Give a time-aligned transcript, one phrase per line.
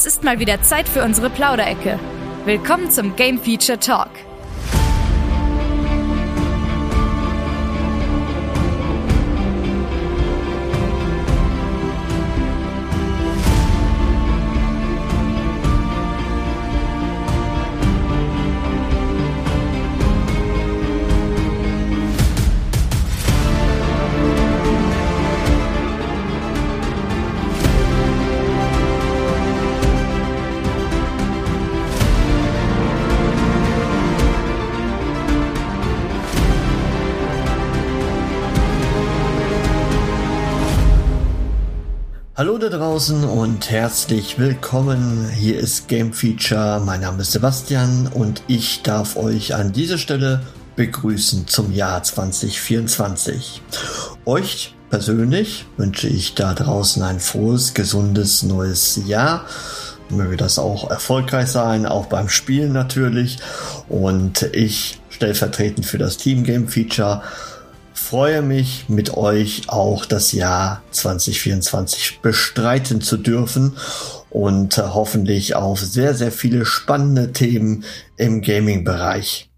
[0.00, 2.00] Es ist mal wieder Zeit für unsere Plauderecke.
[2.46, 4.08] Willkommen zum Game Feature Talk.
[42.40, 45.28] Hallo da draußen und herzlich willkommen.
[45.28, 46.80] Hier ist Game Feature.
[46.82, 50.40] Mein Name ist Sebastian und ich darf euch an dieser Stelle
[50.74, 53.60] begrüßen zum Jahr 2024.
[54.24, 59.44] Euch persönlich wünsche ich da draußen ein frohes, gesundes neues Jahr.
[60.08, 63.36] Möge das auch erfolgreich sein, auch beim Spielen natürlich.
[63.90, 67.22] Und ich stellvertretend für das Team Game Feature
[68.10, 73.76] freue mich mit euch auch das Jahr 2024 bestreiten zu dürfen
[74.30, 77.84] und äh, hoffentlich auf sehr, sehr viele spannende Themen
[78.16, 79.52] im Gaming-Bereich.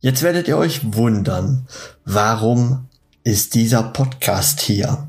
[0.00, 1.66] Jetzt werdet ihr euch wundern,
[2.04, 2.90] warum
[3.24, 5.08] ist dieser Podcast hier?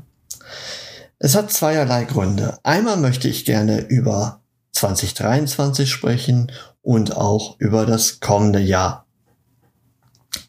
[1.18, 2.56] Es hat zweierlei Gründe.
[2.62, 4.40] Einmal möchte ich gerne über
[4.72, 9.04] 2023 sprechen und auch über das kommende Jahr.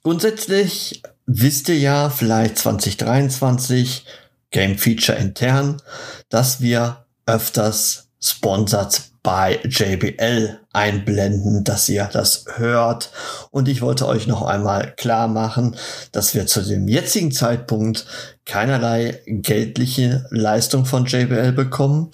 [0.03, 1.03] Grundsätzlich
[1.33, 4.05] wisst ihr ja vielleicht 2023
[4.51, 5.81] Game Feature intern,
[6.29, 13.11] dass wir öfters Sponsored bei JBL einblenden, dass ihr das hört.
[13.51, 15.75] Und ich wollte euch noch einmal klar machen,
[16.11, 18.05] dass wir zu dem jetzigen Zeitpunkt
[18.45, 22.11] keinerlei geldliche Leistung von JBL bekommen,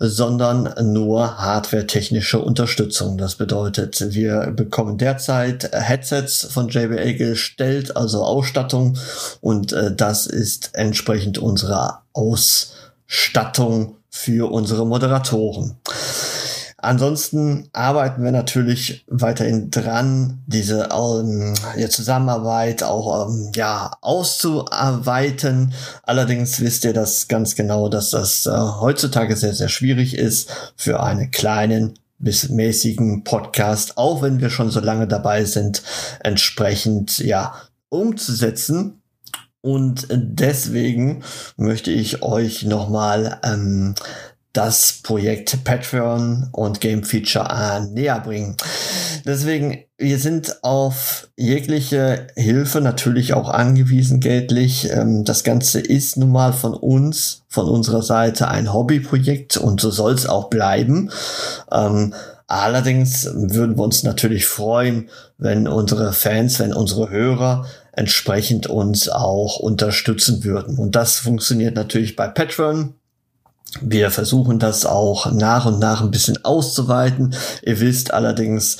[0.00, 3.18] sondern nur hardware-technische Unterstützung.
[3.18, 8.96] Das bedeutet, wir bekommen derzeit Headsets von JBL gestellt, also Ausstattung,
[9.40, 15.76] und äh, das ist entsprechend unserer Ausstattung für unsere Moderatoren.
[16.86, 25.74] Ansonsten arbeiten wir natürlich weiterhin dran, diese ähm, ja, Zusammenarbeit auch ähm, ja auszuarbeiten.
[26.04, 31.02] Allerdings wisst ihr das ganz genau, dass das äh, heutzutage sehr sehr schwierig ist für
[31.02, 35.82] einen kleinen bis mäßigen Podcast, auch wenn wir schon so lange dabei sind,
[36.20, 37.54] entsprechend ja
[37.88, 39.02] umzusetzen.
[39.60, 41.24] Und deswegen
[41.56, 43.96] möchte ich euch nochmal ähm,
[44.56, 48.56] das Projekt Patreon und Game Feature äh, näher bringen.
[49.26, 54.90] Deswegen, wir sind auf jegliche Hilfe natürlich auch angewiesen, geldlich.
[54.90, 59.90] Ähm, das Ganze ist nun mal von uns, von unserer Seite ein Hobbyprojekt und so
[59.90, 61.10] soll es auch bleiben.
[61.70, 62.14] Ähm,
[62.46, 69.58] allerdings würden wir uns natürlich freuen, wenn unsere Fans, wenn unsere Hörer entsprechend uns auch
[69.58, 70.78] unterstützen würden.
[70.78, 72.94] Und das funktioniert natürlich bei Patreon.
[73.80, 77.34] Wir versuchen das auch nach und nach ein bisschen auszuweiten.
[77.62, 78.78] Ihr wisst allerdings,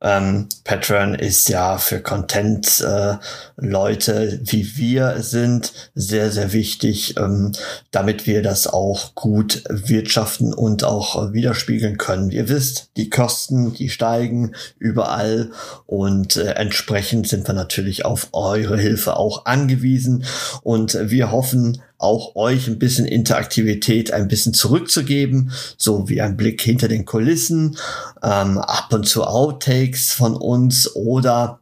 [0.00, 7.50] ähm, Patreon ist ja für Content-Leute äh, wie wir sind sehr, sehr wichtig, ähm,
[7.90, 12.30] damit wir das auch gut wirtschaften und auch äh, widerspiegeln können.
[12.30, 15.50] Ihr wisst, die Kosten, die steigen überall
[15.86, 20.24] und äh, entsprechend sind wir natürlich auf eure Hilfe auch angewiesen
[20.62, 26.62] und wir hoffen, auch euch ein bisschen Interaktivität ein bisschen zurückzugeben, so wie ein Blick
[26.62, 27.76] hinter den Kulissen,
[28.22, 31.60] ähm, ab und zu Outtakes von uns oder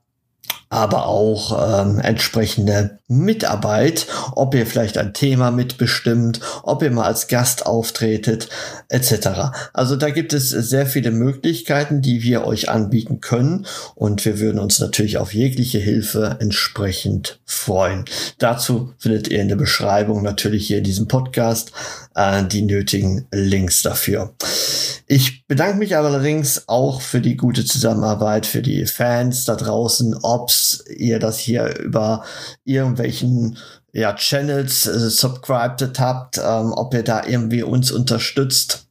[0.76, 7.28] aber auch ähm, entsprechende Mitarbeit, ob ihr vielleicht ein Thema mitbestimmt, ob ihr mal als
[7.28, 8.50] Gast auftretet,
[8.90, 9.28] etc.
[9.72, 14.58] Also da gibt es sehr viele Möglichkeiten, die wir euch anbieten können und wir würden
[14.58, 18.04] uns natürlich auf jegliche Hilfe entsprechend freuen.
[18.38, 21.72] Dazu findet ihr in der Beschreibung natürlich hier in diesem Podcast
[22.14, 24.34] äh, die nötigen Links dafür.
[25.08, 30.65] Ich bedanke mich allerdings auch für die gute Zusammenarbeit, für die Fans da draußen, ob's
[30.88, 32.24] ihr das hier über
[32.64, 33.58] irgendwelchen
[33.92, 38.86] ja, Channels äh, subscribed habt, ähm, ob ihr da irgendwie uns unterstützt.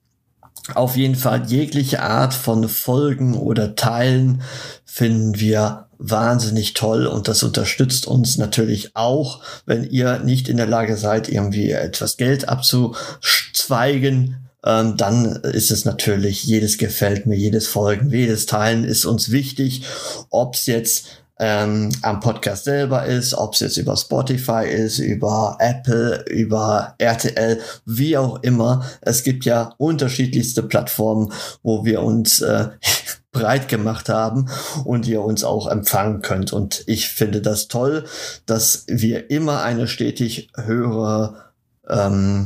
[0.73, 4.41] Auf jeden Fall jegliche Art von Folgen oder Teilen
[4.83, 10.65] finden wir wahnsinnig toll und das unterstützt uns natürlich auch, wenn ihr nicht in der
[10.65, 14.37] Lage seid, irgendwie etwas Geld abzuzweigen.
[14.65, 19.83] Ähm, dann ist es natürlich, jedes gefällt mir, jedes Folgen, jedes Teilen ist uns wichtig,
[20.31, 25.57] ob es jetzt ähm, am Podcast selber ist, ob es jetzt über Spotify ist, über
[25.59, 28.85] Apple, über RTL, wie auch immer.
[29.01, 32.69] Es gibt ja unterschiedlichste Plattformen, wo wir uns äh,
[33.31, 34.47] breit gemacht haben
[34.85, 36.53] und ihr uns auch empfangen könnt.
[36.53, 38.05] Und ich finde das toll,
[38.45, 41.51] dass wir immer eine stetig höhere,
[41.89, 42.45] ähm,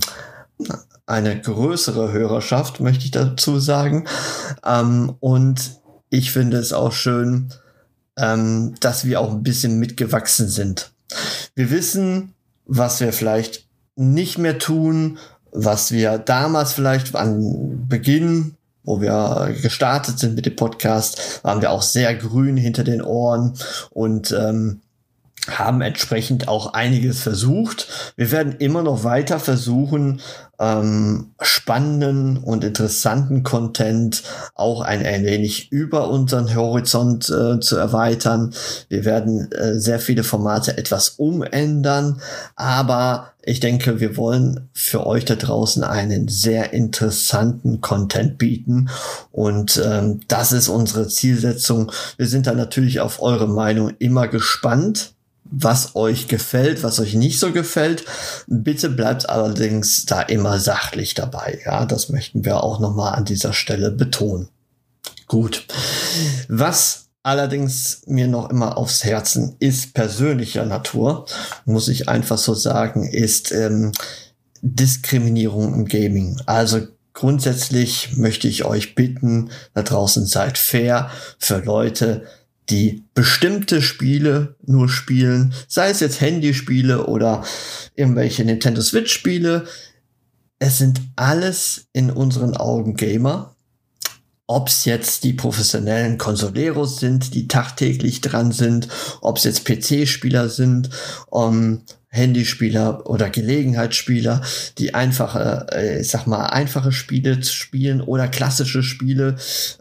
[1.06, 4.08] eine größere Hörerschaft, möchte ich dazu sagen.
[4.66, 7.54] Ähm, und ich finde es auch schön,
[8.20, 10.92] ähm, dass wir auch ein bisschen mitgewachsen sind.
[11.56, 12.34] Wir wissen,
[12.66, 15.18] was wir vielleicht nicht mehr tun,
[15.52, 21.72] was wir damals vielleicht an Beginn, wo wir gestartet sind mit dem Podcast, waren wir
[21.72, 23.54] auch sehr grün hinter den Ohren
[23.90, 24.82] und ähm,
[25.58, 28.14] haben entsprechend auch einiges versucht.
[28.16, 30.22] Wir werden immer noch weiter versuchen,
[30.60, 34.24] ähm, spannenden und interessanten Content
[34.56, 38.54] auch ein, ein wenig über unseren Horizont äh, zu erweitern.
[38.90, 42.22] Wir werden äh, sehr viele Formate etwas umändern,
[42.56, 48.90] aber ich denke, wir wollen für euch da draußen einen sehr interessanten Content bieten
[49.32, 51.92] und ähm, das ist unsere Zielsetzung.
[52.18, 55.14] Wir sind da natürlich auf eure Meinung immer gespannt
[55.52, 58.06] was euch gefällt, was euch nicht so gefällt.
[58.48, 61.60] Bitte bleibt allerdings da immer sachlich dabei.
[61.66, 64.50] Ja, das möchten wir auch nochmal an dieser Stelle betonen.
[65.28, 65.66] Gut.
[66.48, 71.26] Was allerdings mir noch immer aufs Herzen ist persönlicher Natur,
[71.66, 73.92] muss ich einfach so sagen, ist ähm,
[74.62, 76.40] Diskriminierung im Gaming.
[76.46, 82.26] Also grundsätzlich möchte ich euch bitten, da draußen seid fair für Leute,
[82.70, 87.44] die bestimmte Spiele nur spielen, sei es jetzt Handyspiele oder
[87.96, 89.66] irgendwelche Nintendo Switch Spiele.
[90.60, 93.56] Es sind alles in unseren Augen Gamer.
[94.46, 98.88] Ob es jetzt die professionellen Consoleros sind, die tagtäglich dran sind,
[99.22, 100.90] ob es jetzt PC-Spieler sind,
[101.28, 104.42] um, Handyspieler oder Gelegenheitsspieler,
[104.80, 109.36] die einfache, äh, ich sag mal, einfache Spiele spielen oder klassische Spiele.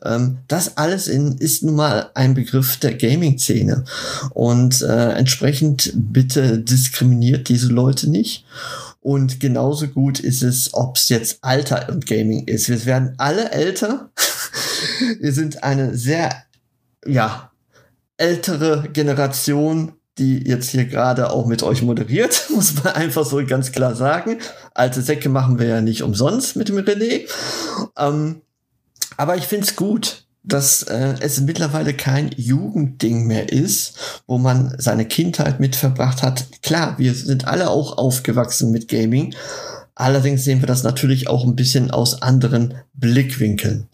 [0.05, 3.85] Ähm, das alles in, ist nun mal ein Begriff der Gaming-Szene.
[4.31, 8.45] Und äh, entsprechend bitte diskriminiert diese Leute nicht.
[9.01, 12.69] Und genauso gut ist es, ob es jetzt Alter und Gaming ist.
[12.69, 14.11] Wir werden alle älter.
[15.21, 16.45] Wir sind eine sehr,
[17.07, 17.51] ja,
[18.19, 23.73] ältere Generation die jetzt hier gerade auch mit euch moderiert, muss man einfach so ganz
[23.73, 24.39] klar sagen.
[24.75, 27.29] Alte Säcke machen wir ja nicht umsonst mit dem René.
[27.97, 28.43] Ähm,
[29.17, 34.75] aber ich finde es gut, dass äh, es mittlerweile kein Jugendding mehr ist, wo man
[34.79, 36.47] seine Kindheit mit verbracht hat.
[36.63, 39.35] Klar, wir sind alle auch aufgewachsen mit Gaming.
[39.95, 43.89] Allerdings sehen wir das natürlich auch ein bisschen aus anderen Blickwinkeln.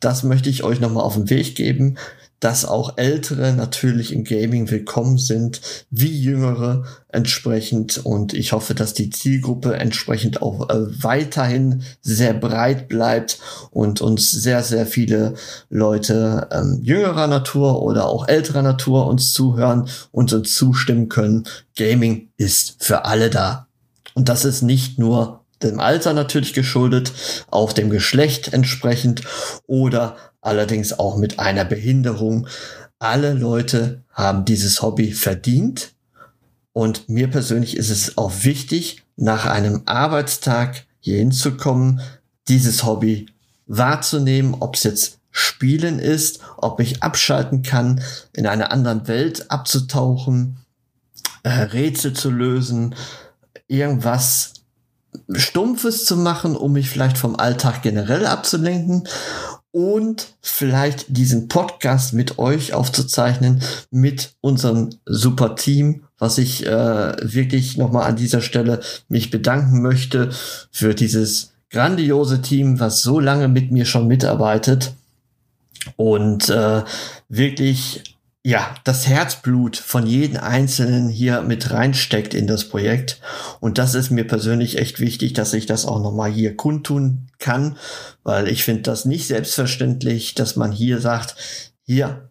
[0.00, 1.96] Das möchte ich euch nochmal auf den Weg geben
[2.40, 8.04] dass auch Ältere natürlich im Gaming willkommen sind, wie Jüngere entsprechend.
[8.04, 13.38] Und ich hoffe, dass die Zielgruppe entsprechend auch äh, weiterhin sehr breit bleibt
[13.70, 15.34] und uns sehr, sehr viele
[15.70, 21.44] Leute ähm, jüngerer Natur oder auch älterer Natur uns zuhören und uns zustimmen können.
[21.76, 23.66] Gaming ist für alle da.
[24.14, 27.12] Und das ist nicht nur dem Alter natürlich geschuldet,
[27.50, 29.22] auch dem Geschlecht entsprechend
[29.66, 32.46] oder allerdings auch mit einer Behinderung.
[32.98, 35.94] Alle Leute haben dieses Hobby verdient.
[36.72, 42.00] Und mir persönlich ist es auch wichtig, nach einem Arbeitstag hier hinzukommen,
[42.48, 43.26] dieses Hobby
[43.66, 48.00] wahrzunehmen, ob es jetzt Spielen ist, ob ich abschalten kann,
[48.32, 50.56] in einer anderen Welt abzutauchen,
[51.42, 52.94] äh, Rätsel zu lösen,
[53.68, 54.54] irgendwas
[55.34, 59.08] Stumpfes zu machen, um mich vielleicht vom Alltag generell abzulenken
[59.76, 67.76] und vielleicht diesen Podcast mit euch aufzuzeichnen, mit unserem super Team, was ich äh, wirklich
[67.76, 70.30] nochmal an dieser Stelle mich bedanken möchte
[70.70, 74.94] für dieses grandiose Team, was so lange mit mir schon mitarbeitet
[75.96, 76.82] und äh,
[77.28, 78.15] wirklich
[78.46, 83.20] ja, das Herzblut von jedem Einzelnen hier mit reinsteckt in das Projekt.
[83.58, 87.76] Und das ist mir persönlich echt wichtig, dass ich das auch nochmal hier kundtun kann,
[88.22, 91.34] weil ich finde das nicht selbstverständlich, dass man hier sagt,
[91.82, 92.30] hier,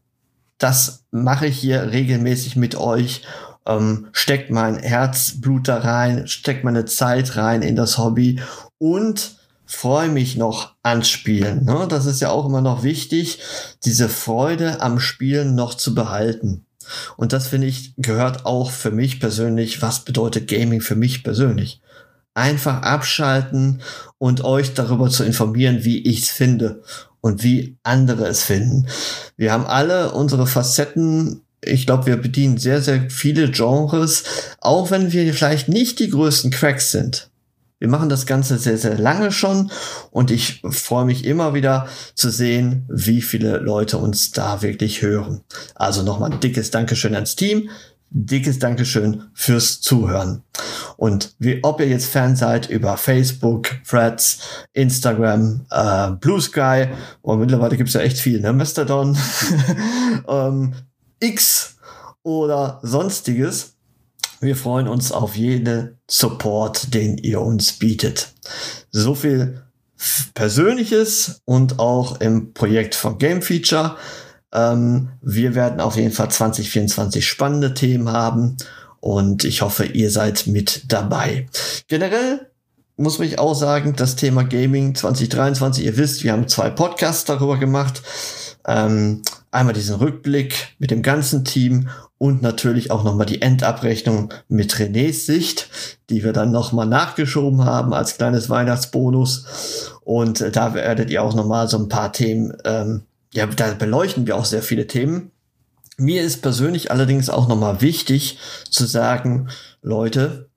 [0.58, 3.24] das mache ich hier regelmäßig mit euch,
[3.66, 8.40] ähm, steckt mein Herzblut da rein, steckt meine Zeit rein in das Hobby
[8.78, 11.66] und freue mich noch ans Spielen.
[11.66, 11.88] Ne?
[11.90, 13.40] Das ist ja auch immer noch wichtig,
[13.84, 16.66] diese Freude am Spielen noch zu behalten.
[17.18, 19.82] Und das finde ich gehört auch für mich persönlich.
[19.82, 21.82] Was bedeutet Gaming für mich persönlich?
[22.34, 23.82] Einfach abschalten
[24.18, 26.84] und euch darüber zu informieren, wie ich es finde
[27.22, 28.88] und wie andere es finden.
[29.38, 31.42] Wir haben alle unsere Facetten.
[31.62, 34.24] Ich glaube, wir bedienen sehr, sehr viele Genres,
[34.60, 37.32] auch wenn wir vielleicht nicht die größten Cracks sind.
[37.78, 39.70] Wir machen das Ganze sehr, sehr lange schon
[40.12, 45.42] und ich freue mich immer wieder zu sehen, wie viele Leute uns da wirklich hören.
[45.76, 47.70] Also nochmal ein dickes Dankeschön ans Team,
[48.12, 50.42] dickes Dankeschön fürs Zuhören.
[50.96, 54.40] Und wie, ob ihr jetzt Fan seid über Facebook, Threads,
[54.72, 56.88] Instagram, äh, Blue Sky,
[57.22, 58.54] und mittlerweile gibt's ja echt viel, ne?
[58.54, 59.18] Mastodon,
[60.30, 60.74] ähm,
[61.20, 61.76] X
[62.24, 63.75] oder sonstiges
[64.40, 68.34] wir freuen uns auf jeden Support, den ihr uns bietet.
[68.92, 69.62] So viel
[70.34, 73.96] Persönliches und auch im Projekt von Game Feature.
[74.54, 78.58] Ähm, wir werden auf jeden Fall 2024 spannende Themen haben
[79.00, 81.48] und ich hoffe, ihr seid mit dabei.
[81.88, 82.50] Generell
[82.98, 87.58] muss ich auch sagen, das Thema Gaming 2023, ihr wisst, wir haben zwei Podcasts darüber
[87.58, 88.02] gemacht.
[88.68, 89.22] Ähm,
[89.56, 95.26] einmal diesen Rückblick mit dem ganzen Team und natürlich auch nochmal die Endabrechnung mit Renés
[95.26, 95.70] Sicht,
[96.10, 99.92] die wir dann nochmal nachgeschoben haben als kleines Weihnachtsbonus.
[100.04, 104.28] Und äh, da werdet ihr auch nochmal so ein paar Themen, ähm, ja, da beleuchten
[104.28, 105.32] wir auch sehr viele Themen.
[105.98, 108.38] Mir ist persönlich allerdings auch nochmal wichtig
[108.70, 109.50] zu sagen,
[109.82, 110.50] Leute,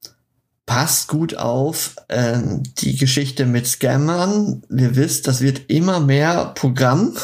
[0.67, 4.63] passt gut auf ähm, die Geschichte mit Scammern.
[4.69, 7.17] Wir wisst, das wird immer mehr Programm.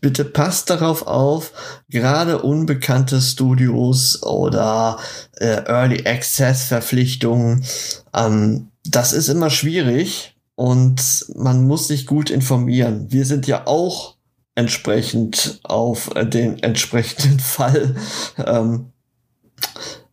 [0.00, 1.52] Bitte passt darauf auf,
[1.88, 4.98] gerade unbekannte Studios oder
[5.36, 7.64] äh, Early Access Verpflichtungen,
[8.14, 13.06] ähm, das ist immer schwierig und man muss sich gut informieren.
[13.10, 14.16] Wir sind ja auch
[14.54, 17.94] entsprechend auf äh, den entsprechenden Fall
[18.44, 18.92] ähm,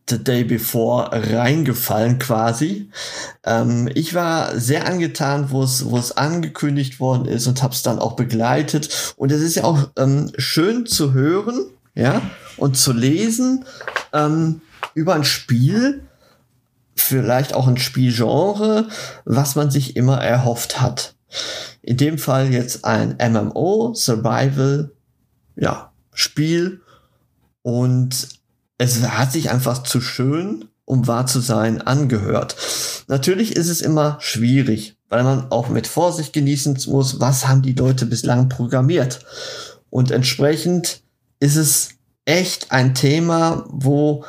[0.08, 2.90] The Day Before reingefallen quasi.
[3.44, 7.82] Ähm, ich war sehr angetan, wo es wo es angekündigt worden ist und habe es
[7.82, 9.14] dann auch begleitet.
[9.16, 12.22] Und es ist ja auch ähm, schön zu hören, ja,
[12.56, 13.64] und zu lesen
[14.12, 14.60] ähm,
[14.94, 16.04] über ein Spiel,
[16.94, 18.88] vielleicht auch ein Spielgenre,
[19.24, 21.14] was man sich immer erhofft hat.
[21.82, 24.92] In dem Fall jetzt ein MMO, Survival,
[25.56, 26.80] ja, Spiel
[27.62, 28.28] und
[28.78, 32.56] es hat sich einfach zu schön, um wahr zu sein, angehört.
[33.08, 37.74] Natürlich ist es immer schwierig, weil man auch mit Vorsicht genießen muss, was haben die
[37.74, 39.20] Leute bislang programmiert.
[39.90, 41.02] Und entsprechend
[41.40, 41.90] ist es
[42.24, 44.24] echt ein Thema, wo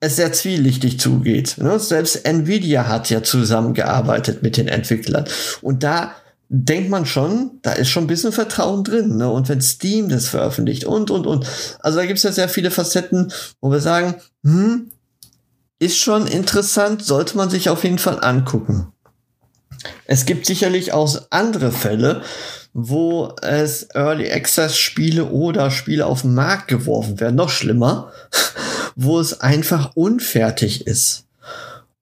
[0.00, 1.56] es sehr zwielichtig zugeht.
[1.58, 1.78] Ne?
[1.78, 5.24] Selbst Nvidia hat ja zusammengearbeitet mit den Entwicklern.
[5.60, 6.12] Und da
[6.48, 9.16] denkt man schon, da ist schon ein bisschen Vertrauen drin.
[9.16, 9.30] Ne?
[9.30, 11.46] Und wenn Steam das veröffentlicht und, und, und.
[11.80, 14.14] Also da gibt es ja sehr viele Facetten, wo wir sagen,
[14.44, 14.90] hm,
[15.78, 18.92] ist schon interessant, sollte man sich auf jeden Fall angucken.
[20.06, 22.22] Es gibt sicherlich auch andere Fälle,
[22.72, 28.12] wo es Early Access Spiele oder Spiele auf den Markt geworfen werden, noch schlimmer,
[28.96, 31.27] wo es einfach unfertig ist.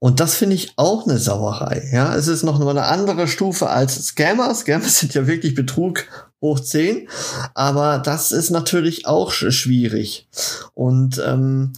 [0.06, 1.82] Und das finde ich auch eine Sauerei.
[1.92, 4.54] Ja, es ist noch eine andere Stufe als Scammer.
[4.54, 6.04] Scammer sind ja wirklich Betrug
[6.40, 7.08] hoch 10.
[7.54, 10.28] Aber das ist natürlich auch schwierig.
[10.74, 11.72] Und ähm,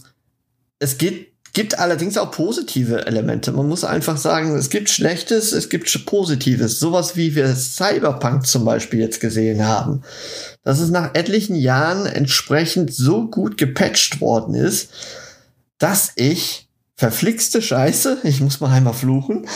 [0.77, 3.51] es geht gibt allerdings auch positive Elemente.
[3.51, 6.79] Man muss einfach sagen, es gibt Schlechtes, es gibt Positives.
[6.79, 10.03] Sowas wie wir Cyberpunk zum Beispiel jetzt gesehen haben.
[10.61, 14.91] Dass es nach etlichen Jahren entsprechend so gut gepatcht worden ist,
[15.79, 16.68] dass ich
[16.99, 19.47] verflixte Scheiße, ich muss mal einmal fluchen,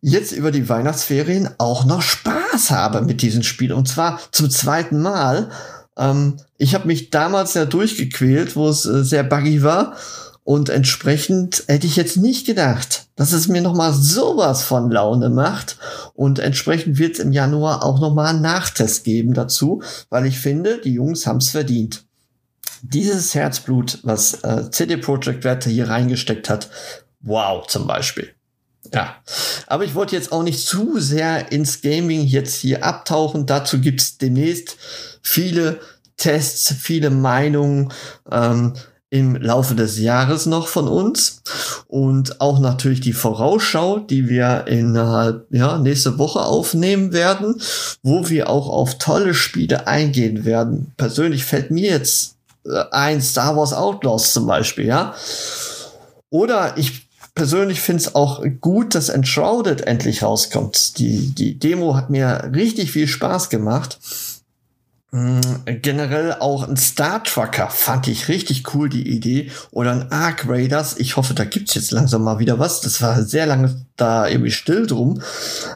[0.00, 3.74] jetzt über die Weihnachtsferien auch noch Spaß habe mit diesem Spiel.
[3.74, 5.50] Und zwar zum zweiten Mal.
[5.98, 9.94] Ähm, ich habe mich damals ja durchgequält, wo es äh, sehr buggy war.
[10.42, 15.76] Und entsprechend hätte ich jetzt nicht gedacht, dass es mir nochmal sowas von Laune macht.
[16.14, 20.80] Und entsprechend wird es im Januar auch nochmal einen Nachtest geben dazu, weil ich finde,
[20.82, 22.05] die Jungs haben es verdient
[22.82, 26.70] dieses Herzblut, was äh, CD Projekt Red hier reingesteckt hat,
[27.20, 28.30] wow, zum Beispiel.
[28.94, 29.16] Ja,
[29.66, 33.46] aber ich wollte jetzt auch nicht zu sehr ins Gaming jetzt hier abtauchen.
[33.46, 34.76] Dazu gibt's demnächst
[35.22, 35.80] viele
[36.16, 37.92] Tests, viele Meinungen
[38.30, 38.74] ähm,
[39.10, 41.42] im Laufe des Jahres noch von uns
[41.86, 47.60] und auch natürlich die Vorausschau, die wir innerhalb ja nächste Woche aufnehmen werden,
[48.02, 50.92] wo wir auch auf tolle Spiele eingehen werden.
[50.96, 52.35] Persönlich fällt mir jetzt
[52.90, 55.14] ein Star Wars Outlaws zum Beispiel, ja.
[56.30, 60.98] Oder ich persönlich finde es auch gut, dass Enshrouded endlich rauskommt.
[60.98, 63.98] Die, die Demo hat mir richtig viel Spaß gemacht.
[65.16, 65.40] Mm,
[65.80, 69.50] generell auch ein Star Trucker fand ich richtig cool, die Idee.
[69.70, 70.98] Oder ein Ark Raiders.
[70.98, 72.82] Ich hoffe, da gibt's jetzt langsam mal wieder was.
[72.82, 75.22] Das war sehr lange da irgendwie still drum.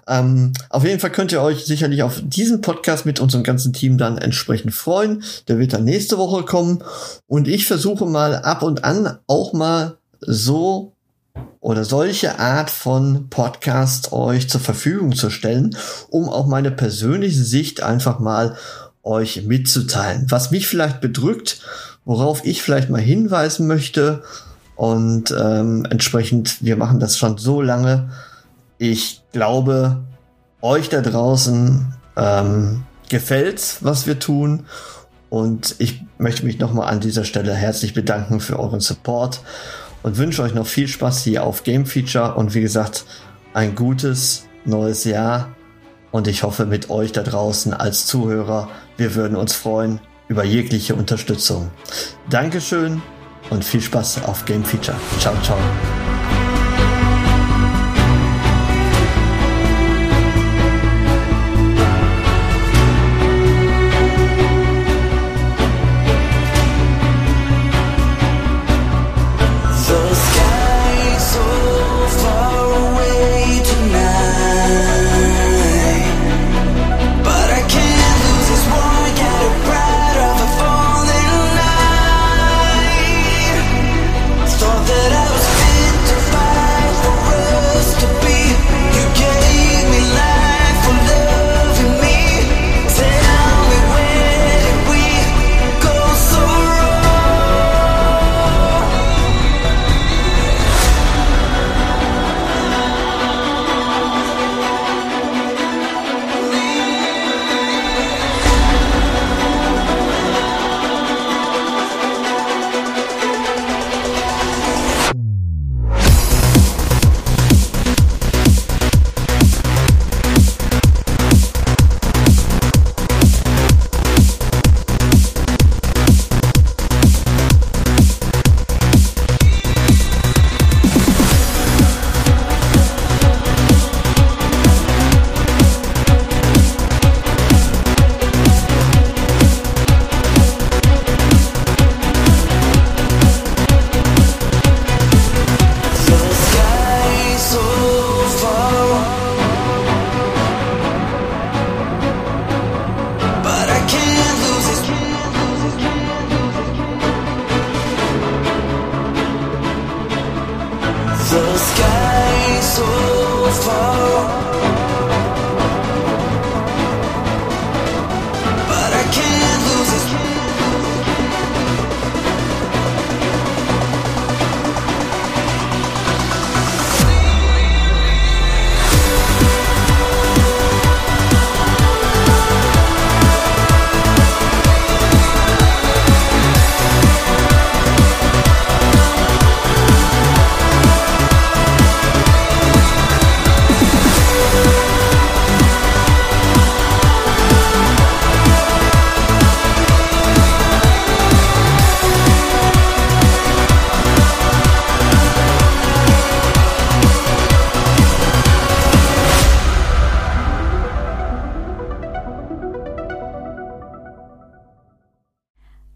[0.07, 3.97] Ähm, auf jeden Fall könnt ihr euch sicherlich auf diesen Podcast mit unserem ganzen Team
[3.97, 5.23] dann entsprechend freuen.
[5.49, 6.85] Der wird dann nächste Woche kommen.
[7.27, 10.93] Und ich versuche mal ab und an auch mal so
[11.61, 15.75] oder solche Art von Podcast euch zur Verfügung zu stellen,
[16.11, 18.57] um auch meine persönliche Sicht einfach mal
[19.03, 20.27] euch mitzuteilen.
[20.29, 21.61] Was mich vielleicht bedrückt,
[22.05, 24.23] worauf ich vielleicht mal hinweisen möchte.
[24.77, 28.11] Und ähm, entsprechend, wir machen das schon so lange.
[28.79, 30.03] Ich glaube,
[30.63, 34.65] euch da draußen ähm, gefällt, was wir tun.
[35.29, 39.43] Und ich möchte mich nochmal an dieser Stelle herzlich bedanken für euren Support
[40.03, 43.05] und wünsche euch noch viel Spaß hier auf Game Feature und wie gesagt,
[43.55, 45.51] ein gutes neues Jahr.
[46.11, 48.69] Und ich hoffe mit euch da draußen als Zuhörer,
[49.01, 51.71] wir würden uns freuen über jegliche Unterstützung.
[52.29, 53.01] Dankeschön
[53.49, 54.99] und viel Spaß auf Game Feature.
[55.19, 55.59] Ciao, ciao.